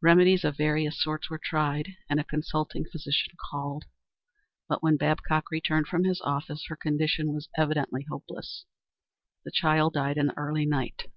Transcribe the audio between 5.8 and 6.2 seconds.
from